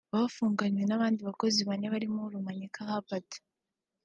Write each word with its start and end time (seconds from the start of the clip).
Bafunganywe 0.13 0.83
n’abandi 0.87 1.19
bakozi 1.27 1.59
bane 1.69 1.85
barimo 1.93 2.21
Rumanyika 2.33 2.79
Hubert 2.89 3.29